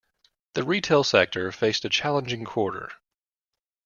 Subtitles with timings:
[0.55, 2.91] The retail sector faced a challenging quarter.